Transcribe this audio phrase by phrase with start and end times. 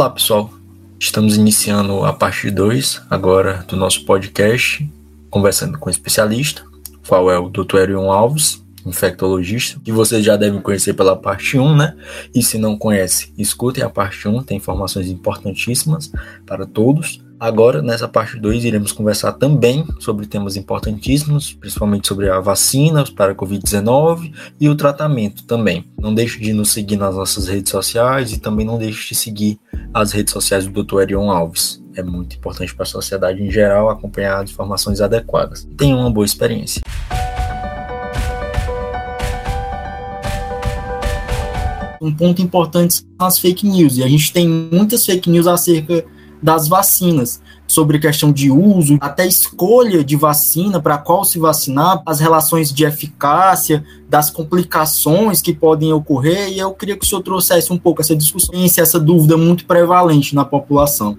[0.00, 0.50] Olá, pessoal.
[0.98, 4.90] Estamos iniciando a parte 2 agora do nosso podcast,
[5.28, 6.64] conversando com um especialista,
[7.06, 7.80] qual é o Dr.
[7.80, 11.94] Erion Alves, infectologista, que vocês já devem conhecer pela parte 1, né?
[12.34, 16.10] E se não conhece, escutem a parte 1, tem informações importantíssimas
[16.46, 17.22] para todos.
[17.40, 23.32] Agora, nessa parte 2, iremos conversar também sobre temas importantíssimos, principalmente sobre a vacina para
[23.32, 25.86] a Covid-19 e o tratamento também.
[25.98, 29.58] Não deixe de nos seguir nas nossas redes sociais e também não deixe de seguir
[29.94, 31.00] as redes sociais do Dr.
[31.00, 31.82] Erion Alves.
[31.96, 35.66] É muito importante para a sociedade em geral acompanhar as informações adequadas.
[35.78, 36.82] Tenha uma boa experiência.
[42.02, 46.04] Um ponto importante são as fake news, e a gente tem muitas fake news acerca
[46.42, 52.18] das vacinas, sobre questão de uso, até escolha de vacina, para qual se vacinar, as
[52.18, 57.72] relações de eficácia, das complicações que podem ocorrer, e eu queria que o senhor trouxesse
[57.72, 61.16] um pouco essa discussão, essa dúvida muito prevalente na população.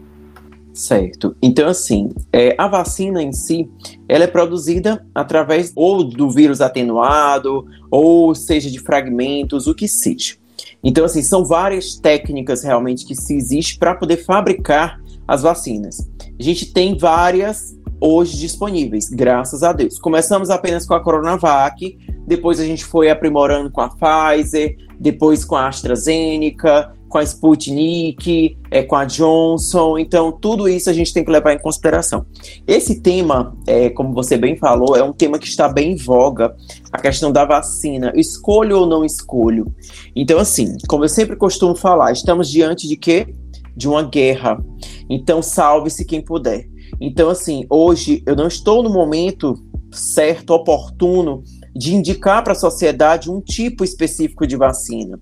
[0.73, 1.35] Certo.
[1.41, 3.69] Então, assim, é, a vacina em si,
[4.07, 10.35] ela é produzida através ou do vírus atenuado, ou seja, de fragmentos, o que seja.
[10.83, 15.00] Então, assim, são várias técnicas realmente que se existe para poder fabricar
[15.31, 16.09] as vacinas.
[16.37, 19.97] A gente tem várias hoje disponíveis, graças a Deus.
[19.97, 25.55] Começamos apenas com a Coronavac, depois a gente foi aprimorando com a Pfizer, depois com
[25.55, 29.97] a AstraZeneca, com a Sputnik, é, com a Johnson.
[29.97, 32.25] Então, tudo isso a gente tem que levar em consideração.
[32.67, 36.53] Esse tema, é, como você bem falou, é um tema que está bem em voga,
[36.91, 38.11] a questão da vacina.
[38.15, 39.73] Escolho ou não escolho?
[40.13, 43.33] Então, assim, como eu sempre costumo falar, estamos diante de quê?
[43.75, 44.63] De uma guerra.
[45.09, 46.67] Então, salve-se quem puder.
[46.99, 49.55] Então, assim, hoje eu não estou no momento
[49.91, 51.43] certo, oportuno,
[51.75, 55.19] de indicar para a sociedade um tipo específico de vacina.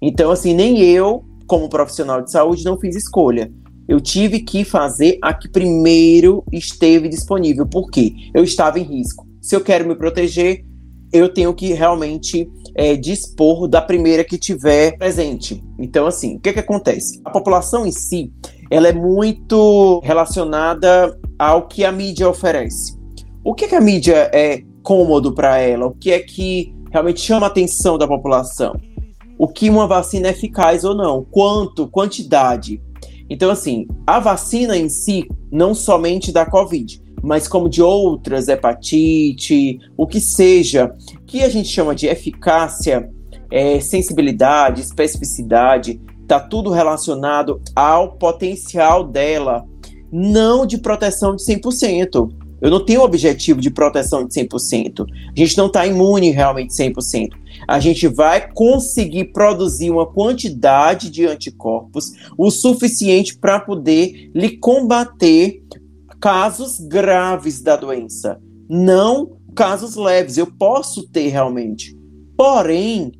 [0.00, 3.52] Então, assim, nem eu, como profissional de saúde, não fiz escolha.
[3.88, 7.66] Eu tive que fazer a que primeiro esteve disponível.
[7.66, 8.14] Por quê?
[8.34, 9.26] Eu estava em risco.
[9.40, 10.64] Se eu quero me proteger,
[11.12, 15.62] eu tenho que realmente é, dispor da primeira que tiver presente.
[15.78, 17.20] Então, assim, o que, que acontece?
[17.24, 18.32] A população em si,
[18.70, 22.96] ela é muito relacionada ao que a mídia oferece.
[23.44, 25.86] O que, que a mídia é cômodo para ela?
[25.86, 28.74] O que é que realmente chama a atenção da população?
[29.38, 31.24] O que uma vacina é eficaz ou não?
[31.24, 31.88] Quanto?
[31.88, 32.80] Quantidade?
[33.28, 39.78] Então, assim, a vacina em si, não somente da Covid, mas como de outras, hepatite,
[39.96, 40.94] o que seja,
[41.26, 43.08] que a gente chama de eficácia,
[43.50, 49.64] é, sensibilidade, especificidade, está tudo relacionado ao potencial dela,
[50.10, 52.30] não de proteção de 100%.
[52.62, 55.04] Eu não tenho objetivo de proteção de 100%.
[55.04, 57.30] A gente não está imune realmente 100%.
[57.66, 65.60] A gente vai conseguir produzir uma quantidade de anticorpos o suficiente para poder lhe combater
[66.22, 68.40] casos graves da doença,
[68.70, 70.38] não casos leves.
[70.38, 71.98] Eu posso ter realmente.
[72.36, 73.10] Porém,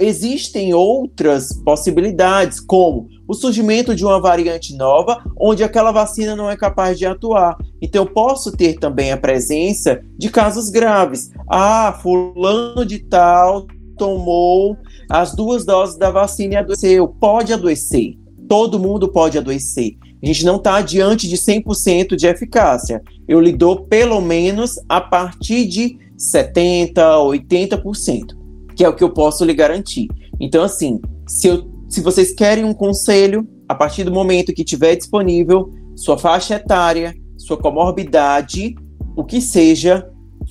[0.00, 6.56] existem outras possibilidades, como o surgimento de uma variante nova, onde aquela vacina não é
[6.56, 7.56] capaz de atuar.
[7.80, 11.30] Então, eu posso ter também a presença de casos graves.
[11.48, 14.76] Ah, fulano de tal tomou
[15.08, 17.06] as duas doses da vacina e adoeceu.
[17.06, 18.18] Pode adoecer.
[18.48, 19.96] Todo mundo pode adoecer.
[20.22, 23.02] A gente não está diante de 100% de eficácia.
[23.26, 28.38] Eu lhe dou pelo menos a partir de 70%, 80%
[28.78, 30.06] que é o que eu posso lhe garantir.
[30.38, 34.94] Então, assim, se, eu, se vocês querem um conselho, a partir do momento que tiver
[34.94, 38.76] disponível, sua faixa etária, sua comorbidade,
[39.16, 40.08] o que seja,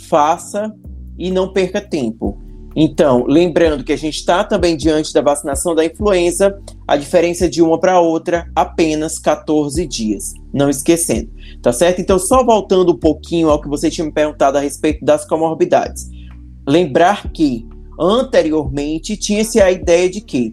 [0.10, 0.70] faça
[1.18, 2.38] e não perca tempo.
[2.80, 7.62] Então, lembrando que a gente está também diante da vacinação da influenza, a diferença de
[7.62, 10.34] uma para outra, apenas 14 dias.
[10.54, 12.00] Não esquecendo, tá certo?
[12.00, 16.08] Então, só voltando um pouquinho ao que você tinha me perguntado a respeito das comorbidades.
[16.68, 17.66] Lembrar que
[18.00, 20.52] Anteriormente, tinha-se a ideia de que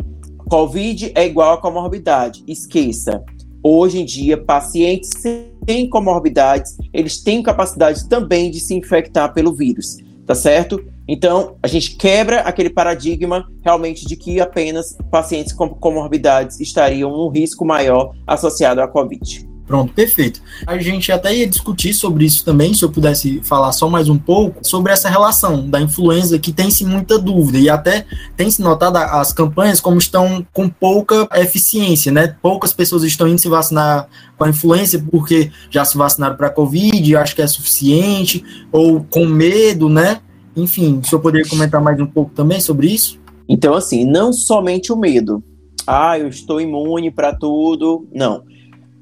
[0.49, 2.43] Covid é igual a comorbidade.
[2.49, 3.23] Esqueça.
[3.62, 9.99] Hoje em dia, pacientes sem comorbidades, eles têm capacidade também de se infectar pelo vírus,
[10.27, 10.82] tá certo?
[11.06, 17.29] Então, a gente quebra aquele paradigma realmente de que apenas pacientes com comorbidades estariam num
[17.29, 19.55] risco maior associado à Covid.
[19.67, 20.43] Pronto, perfeito.
[20.67, 24.19] A gente até ia discutir sobre isso também, se eu pudesse falar só mais um
[24.19, 28.05] pouco, sobre essa relação da influenza, que tem-se muita dúvida, e até
[28.37, 32.37] tem-se notado as campanhas como estão com pouca eficiência, né?
[32.43, 34.06] Poucas pessoas estão indo se vacinar
[34.37, 39.03] com a influenza porque já se vacinaram para a Covid, acho que é suficiente, ou
[39.03, 40.21] com medo, né?
[40.56, 43.21] Enfim, se eu poderia comentar mais um pouco também sobre isso?
[43.49, 45.43] Então, assim, não somente o medo,
[45.87, 48.06] ah, eu estou imune para tudo.
[48.12, 48.43] Não.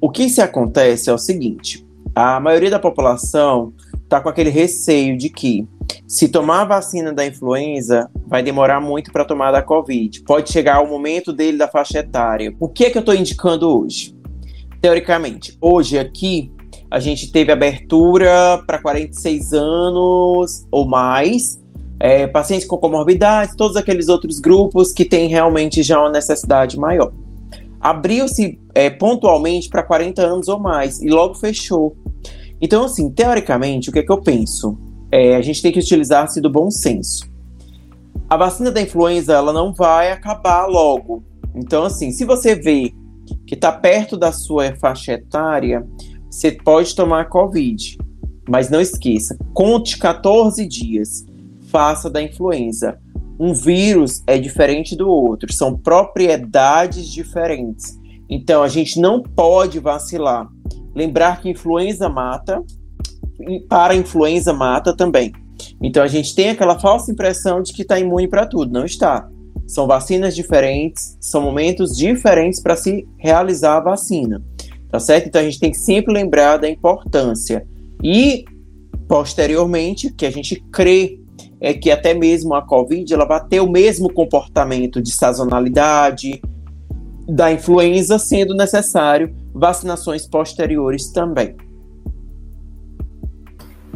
[0.01, 3.73] O que se acontece é o seguinte: a maioria da população
[4.03, 5.67] está com aquele receio de que
[6.07, 10.21] se tomar a vacina da influenza, vai demorar muito para tomar da Covid.
[10.23, 12.53] Pode chegar o momento dele da faixa etária.
[12.59, 14.15] O que é que eu estou indicando hoje?
[14.81, 16.51] Teoricamente, hoje aqui
[16.93, 21.59] a gente teve abertura para 46 anos ou mais,
[21.99, 27.11] é, pacientes com comorbidades, todos aqueles outros grupos que têm realmente já uma necessidade maior.
[27.81, 31.97] Abriu-se é, pontualmente para 40 anos ou mais e logo fechou.
[32.61, 34.77] Então, assim, teoricamente, o que é que eu penso?
[35.11, 37.27] É, a gente tem que utilizar-se do bom senso.
[38.29, 41.23] A vacina da influenza, ela não vai acabar logo.
[41.55, 42.93] Então, assim, se você vê
[43.47, 45.83] que está perto da sua faixa etária,
[46.33, 47.97] você pode tomar Covid.
[48.49, 51.25] Mas não esqueça, conte 14 dias.
[51.67, 52.99] Faça da influenza.
[53.39, 57.99] Um vírus é diferente do outro, são propriedades diferentes.
[58.29, 60.47] Então, a gente não pode vacilar.
[60.95, 62.63] Lembrar que influenza mata,
[63.69, 65.31] para influenza mata também.
[65.81, 68.71] Então a gente tem aquela falsa impressão de que está imune para tudo.
[68.71, 69.27] Não está.
[69.67, 74.43] São vacinas diferentes, são momentos diferentes para se realizar a vacina.
[74.93, 75.25] Tá certo?
[75.25, 77.65] Então a gente tem que sempre lembrar da importância.
[78.03, 78.45] E,
[79.07, 81.19] posteriormente, que a gente crê
[81.59, 86.39] é que até mesmo a Covid ela vai ter o mesmo comportamento de sazonalidade
[87.27, 91.55] da influenza, sendo necessário vacinações posteriores também.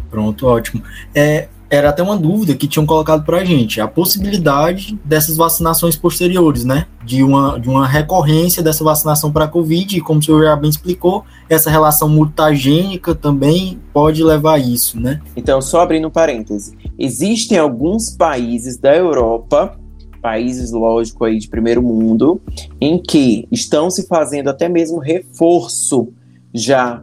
[0.10, 0.82] Pronto, ótimo.
[1.14, 5.96] É, era até uma dúvida que tinham colocado para a gente, a possibilidade dessas vacinações
[5.96, 6.86] posteriores, né?
[7.04, 10.56] De uma, de uma recorrência dessa vacinação para a Covid, e como o senhor já
[10.56, 15.22] bem explicou, essa relação mutagênica também pode levar a isso, né?
[15.36, 19.78] Então, só abrindo parêntese, existem alguns países da Europa
[20.22, 22.42] países, lógico, aí de primeiro mundo,
[22.82, 26.10] em que estão se fazendo até mesmo reforço
[26.54, 27.02] já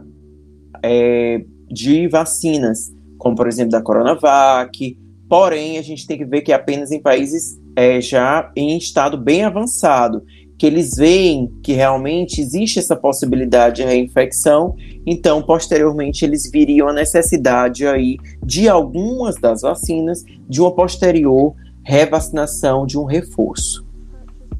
[0.83, 4.97] é, de vacinas, como por exemplo da Coronavac.
[5.27, 9.17] Porém, a gente tem que ver que é apenas em países é, já em estado
[9.17, 10.23] bem avançado,
[10.57, 14.75] que eles veem que realmente existe essa possibilidade de reinfecção,
[15.05, 21.53] então posteriormente eles viriam a necessidade aí de algumas das vacinas de uma posterior
[21.83, 23.85] revacinação de um reforço.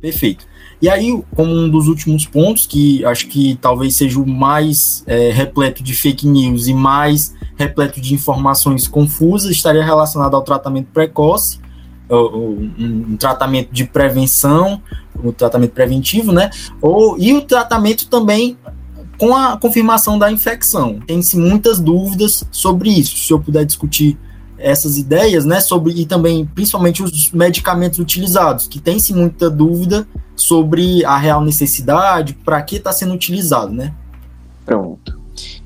[0.01, 0.45] Perfeito.
[0.81, 5.31] E aí, como um dos últimos pontos, que acho que talvez seja o mais é,
[5.31, 11.59] repleto de fake news e mais repleto de informações confusas, estaria relacionado ao tratamento precoce,
[12.09, 14.81] um, tratamento de prevenção,
[15.15, 16.49] o um tratamento preventivo, né?
[16.81, 18.57] Ou, e o tratamento também
[19.17, 20.99] com a confirmação da infecção.
[21.07, 23.17] Tem-se muitas dúvidas sobre isso.
[23.17, 24.17] Se eu puder discutir
[24.65, 31.05] essas ideias, né, sobre e também principalmente os medicamentos utilizados, que tem-se muita dúvida sobre
[31.05, 33.93] a real necessidade, para que está sendo utilizado, né?
[34.65, 35.19] Pronto.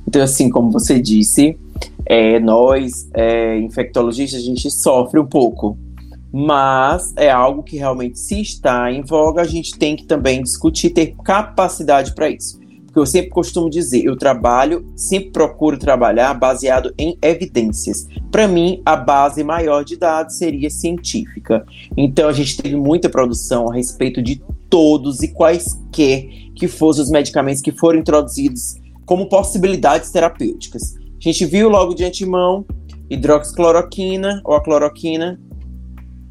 [0.06, 1.58] Então, assim, como você disse,
[2.06, 5.78] é, nós, é, infectologistas, a gente sofre um pouco,
[6.30, 10.90] mas é algo que realmente, se está em voga, a gente tem que também discutir,
[10.90, 12.60] ter capacidade para isso.
[13.00, 18.08] Eu sempre costumo dizer, eu trabalho, sempre procuro trabalhar baseado em evidências.
[18.32, 21.66] Para mim, a base maior de dados seria científica.
[21.96, 27.10] Então, a gente teve muita produção a respeito de todos e quaisquer que fossem os
[27.10, 30.96] medicamentos que foram introduzidos como possibilidades terapêuticas.
[30.96, 32.66] A gente viu logo de antemão
[33.10, 35.40] hidroxicloroquina ou a cloroquina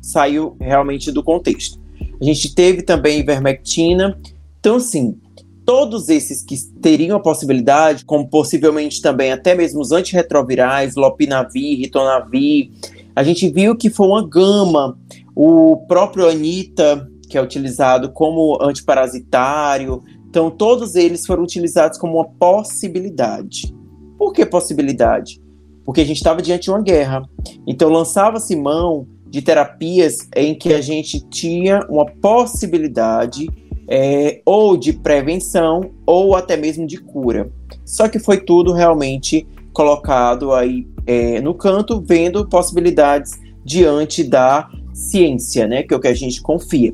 [0.00, 1.78] saiu realmente do contexto.
[2.21, 4.19] A gente teve também ivermectina.
[4.61, 5.19] Então, assim,
[5.68, 12.70] todos esses que teriam a possibilidade, como possivelmente também até mesmo os antirretrovirais, lopinavir, ritonavir,
[13.14, 14.98] a gente viu que foi uma gama.
[15.37, 22.25] O próprio Anita, que é utilizado como antiparasitário, então todos eles foram utilizados como uma
[22.26, 23.70] possibilidade.
[24.16, 25.38] Por que possibilidade?
[25.84, 27.28] Porque a gente estava diante de uma guerra.
[27.66, 33.46] Então lançava-se mão de terapias em que a gente tinha uma possibilidade
[33.88, 37.50] é, ou de prevenção ou até mesmo de cura.
[37.85, 43.33] Só que foi tudo realmente colocado aí é, no canto, vendo possibilidades
[43.64, 46.92] diante da ciência, né, que é o que a gente confia.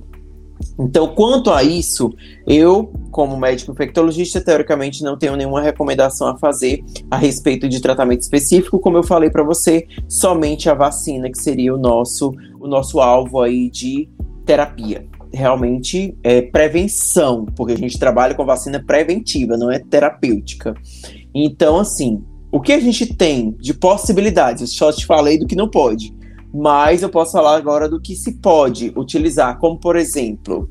[0.79, 2.13] Então, quanto a isso,
[2.47, 8.23] eu, como médico infectologista, teoricamente não tenho nenhuma recomendação a fazer a respeito de tratamento
[8.23, 12.99] específico, como eu falei para você, somente a vacina que seria o nosso o nosso
[12.99, 14.09] alvo aí de
[14.47, 20.75] terapia realmente é prevenção, porque a gente trabalha com vacina preventiva, não é terapêutica.
[21.35, 22.23] Então, assim,
[22.53, 24.75] o que a gente tem de possibilidades?
[24.77, 26.15] Só te falei do que não pode,
[26.55, 30.71] mas eu posso falar agora do que se pode utilizar, como por exemplo,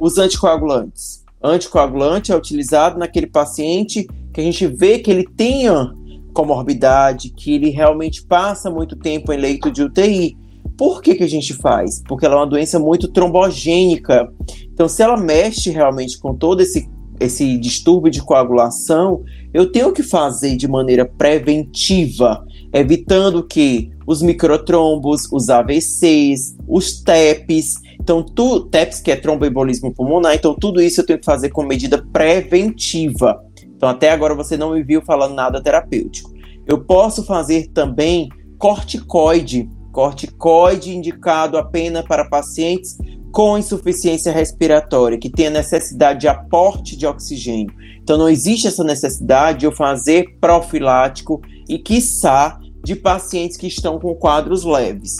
[0.00, 1.24] os anticoagulantes.
[1.42, 5.92] Anticoagulante é utilizado naquele paciente que a gente vê que ele tenha
[6.32, 10.36] comorbidade, que ele realmente passa muito tempo em leito de UTI.
[10.76, 12.02] Por que, que a gente faz?
[12.06, 14.32] Porque ela é uma doença muito trombogênica.
[14.72, 16.88] Então, se ela mexe realmente com todo esse,
[17.20, 25.30] esse distúrbio de coagulação, eu tenho que fazer de maneira preventiva, evitando que os microtrombos,
[25.32, 31.06] os AVCs, os TEPs, então tu, TEPs que é tromboembolismo pulmonar, então tudo isso eu
[31.06, 33.40] tenho que fazer com medida preventiva.
[33.76, 36.32] Então até agora você não me viu falando nada terapêutico.
[36.66, 38.28] Eu posso fazer também
[38.58, 42.98] corticoide, corticoide indicado apenas para pacientes
[43.30, 47.72] com insuficiência respiratória, que tem a necessidade de aporte de oxigênio.
[48.02, 53.98] Então não existe essa necessidade de eu fazer profilático e quiçá de pacientes que estão
[53.98, 55.16] com quadros leves.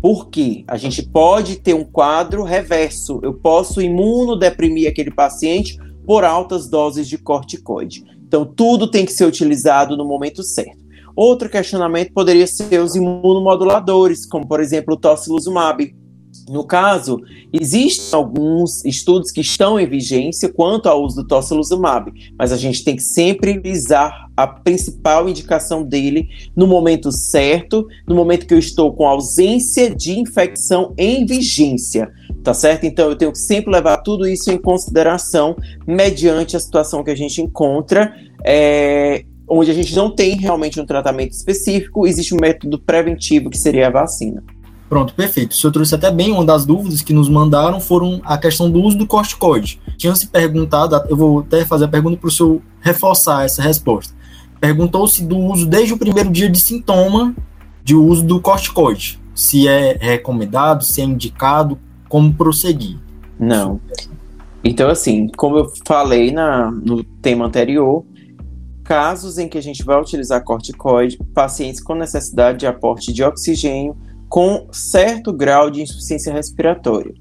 [0.00, 3.20] Porque a gente pode ter um quadro reverso.
[3.22, 8.04] Eu posso imunodeprimir aquele paciente por altas doses de corticoide.
[8.26, 10.83] Então, tudo tem que ser utilizado no momento certo.
[11.16, 15.94] Outro questionamento poderia ser os imunomoduladores, como por exemplo o tocilizumab,
[16.48, 17.20] no caso,
[17.52, 22.84] existem alguns estudos que estão em vigência quanto ao uso do tocilizumab, mas a gente
[22.84, 28.58] tem que sempre visar a principal indicação dele no momento certo, no momento que eu
[28.58, 32.10] estou com ausência de infecção em vigência,
[32.42, 32.84] tá certo?
[32.84, 35.56] Então eu tenho que sempre levar tudo isso em consideração
[35.86, 38.12] mediante a situação que a gente encontra.
[38.44, 43.58] É, onde a gente não tem realmente um tratamento específico, existe um método preventivo que
[43.58, 44.42] seria a vacina.
[44.88, 45.52] Pronto, perfeito.
[45.52, 48.80] O senhor trouxe até bem uma das dúvidas que nos mandaram foram a questão do
[48.80, 49.80] uso do corticoide.
[49.96, 54.14] Tinham se perguntado, eu vou até fazer a pergunta para o senhor reforçar essa resposta.
[54.60, 57.34] Perguntou-se do uso desde o primeiro dia de sintoma
[57.82, 59.20] de uso do corticoide.
[59.34, 62.98] Se é recomendado, se é indicado, como prosseguir.
[63.38, 63.80] Não.
[64.62, 68.04] Então, assim, como eu falei na, no tema anterior,
[68.84, 73.96] casos em que a gente vai utilizar corticoide, pacientes com necessidade de aporte de oxigênio
[74.28, 77.14] com certo grau de insuficiência respiratória.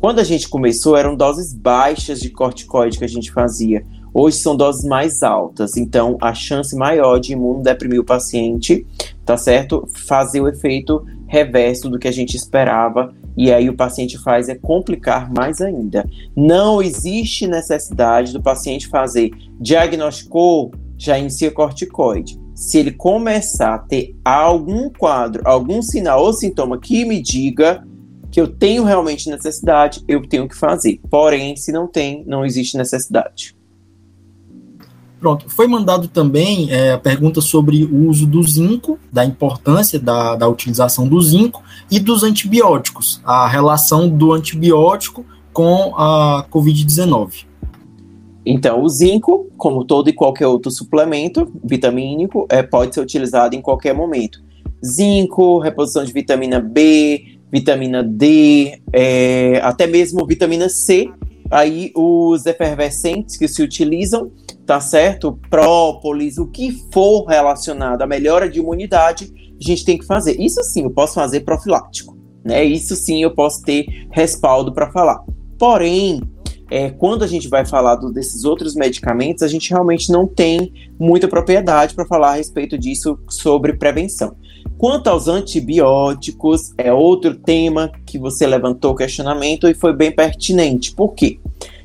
[0.00, 3.84] Quando a gente começou, eram doses baixas de corticoide que a gente fazia.
[4.12, 8.86] Hoje são doses mais altas, então a chance maior de imunodeprimir o paciente,
[9.24, 9.86] tá certo?
[10.06, 14.54] Fazer o efeito reverso do que a gente esperava e aí o paciente faz é
[14.54, 16.08] complicar mais ainda.
[16.36, 24.16] Não existe necessidade do paciente fazer diagnosticou, já inicia corticoide se ele começar a ter
[24.24, 27.86] algum quadro, algum sinal ou sintoma que me diga
[28.32, 31.00] que eu tenho realmente necessidade, eu tenho que fazer.
[31.08, 33.56] Porém, se não tem, não existe necessidade.
[35.20, 40.34] Pronto, foi mandado também é, a pergunta sobre o uso do zinco, da importância da,
[40.34, 47.46] da utilização do zinco e dos antibióticos, a relação do antibiótico com a Covid-19.
[48.50, 53.60] Então, o zinco, como todo e qualquer outro suplemento vitamínico, é, pode ser utilizado em
[53.60, 54.42] qualquer momento.
[54.82, 61.10] Zinco, reposição de vitamina B, vitamina D, é, até mesmo vitamina C.
[61.50, 64.32] Aí os efervescentes que se utilizam,
[64.64, 65.38] tá certo?
[65.50, 70.40] Própolis, o que for relacionado à melhora de imunidade, a gente tem que fazer.
[70.40, 72.64] Isso sim, eu posso fazer profilático, né?
[72.64, 75.22] Isso sim, eu posso ter respaldo para falar.
[75.58, 76.22] Porém,
[76.70, 80.72] é, quando a gente vai falar do, desses outros medicamentos, a gente realmente não tem
[80.98, 84.36] muita propriedade para falar a respeito disso sobre prevenção.
[84.76, 90.94] Quanto aos antibióticos, é outro tema que você levantou questionamento e foi bem pertinente.
[90.94, 91.40] Por quê?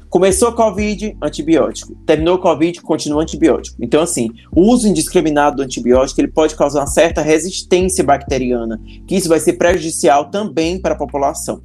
[0.09, 1.95] Começou a Covid, antibiótico.
[2.05, 3.77] Terminou a Covid, continua antibiótico.
[3.81, 9.15] Então, assim, o uso indiscriminado do antibiótico ele pode causar uma certa resistência bacteriana, que
[9.15, 11.63] isso vai ser prejudicial também para a população.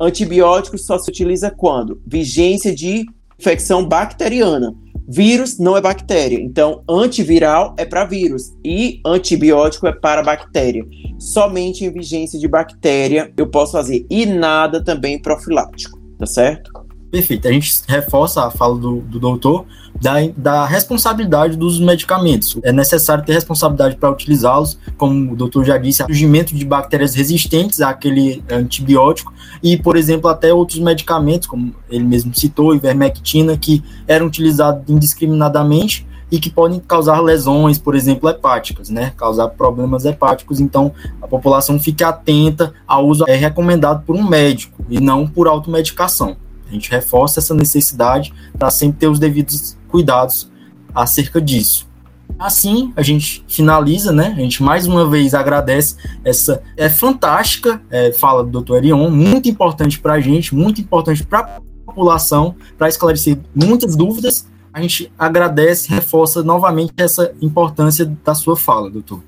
[0.00, 2.00] Antibióticos só se utiliza quando?
[2.06, 3.04] Vigência de
[3.38, 4.74] infecção bacteriana.
[5.06, 10.86] Vírus não é bactéria, então antiviral é para vírus e antibiótico é para bactéria.
[11.18, 16.70] Somente em vigência de bactéria eu posso fazer e nada também profilático, tá certo?
[17.10, 17.48] Perfeito.
[17.48, 19.66] A gente reforça a fala do, do doutor
[20.00, 22.58] da, da responsabilidade dos medicamentos.
[22.62, 27.80] É necessário ter responsabilidade para utilizá-los, como o doutor já disse, surgimento de bactérias resistentes
[27.80, 29.32] àquele antibiótico
[29.62, 36.06] e, por exemplo, até outros medicamentos, como ele mesmo citou, ivermectina, que eram utilizados indiscriminadamente
[36.30, 39.12] e que podem causar lesões, por exemplo, hepáticas, né?
[39.16, 40.60] Causar problemas hepáticos.
[40.60, 45.48] Então, a população fique atenta ao uso é recomendado por um médico e não por
[45.48, 46.36] automedicação.
[46.68, 50.50] A gente reforça essa necessidade para sempre ter os devidos cuidados
[50.94, 51.88] acerca disso.
[52.38, 54.34] Assim, a gente finaliza, né?
[54.36, 58.76] A gente mais uma vez agradece essa é fantástica é, fala do Dr.
[58.76, 64.46] Erion, muito importante para a gente, muito importante para a população para esclarecer muitas dúvidas.
[64.72, 69.20] A gente agradece, reforça novamente essa importância da sua fala, doutor.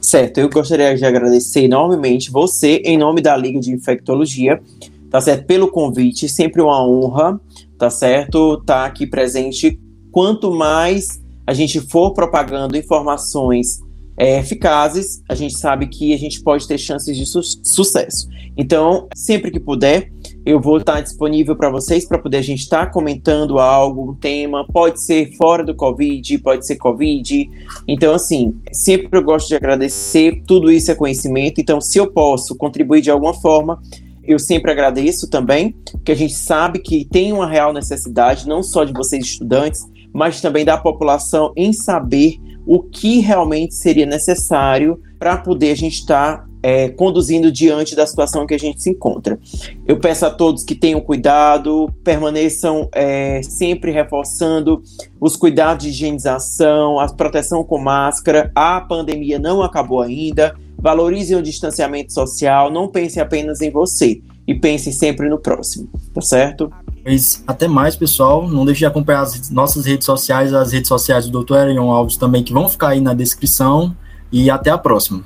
[0.00, 4.62] Certo, eu gostaria de agradecer enormemente você, em nome da Liga de Infectologia,
[5.10, 5.46] tá certo?
[5.46, 7.40] Pelo convite, sempre uma honra,
[7.78, 8.62] tá certo?
[8.64, 9.78] Tá aqui presente.
[10.10, 13.80] Quanto mais a gente for propagando informações
[14.16, 18.28] é, eficazes, a gente sabe que a gente pode ter chances de su sucesso.
[18.56, 20.12] Então, sempre que puder,
[20.46, 24.14] eu vou estar disponível para vocês para poder a gente estar tá comentando algo, um
[24.14, 27.50] tema, pode ser fora do Covid, pode ser Covid.
[27.88, 31.60] Então, assim, sempre eu gosto de agradecer, tudo isso é conhecimento.
[31.60, 33.82] Então, se eu posso contribuir de alguma forma,
[34.26, 38.84] eu sempre agradeço também, porque a gente sabe que tem uma real necessidade, não só
[38.84, 45.36] de vocês estudantes, mas também da população em saber o que realmente seria necessário para
[45.36, 49.38] poder a gente estar tá, é, conduzindo diante da situação que a gente se encontra.
[49.86, 54.82] Eu peço a todos que tenham cuidado, permaneçam é, sempre reforçando
[55.20, 58.50] os cuidados de higienização, a proteção com máscara.
[58.54, 60.54] A pandemia não acabou ainda.
[60.84, 66.20] Valorizem o distanciamento social, não pense apenas em você e pense sempre no próximo, tá
[66.20, 66.70] certo?
[67.02, 68.46] Mas até mais, pessoal.
[68.46, 71.54] Não deixe de acompanhar as nossas redes sociais, as redes sociais do Dr.
[71.54, 73.96] Erion Alves também, que vão ficar aí na descrição.
[74.30, 75.24] E até a próxima.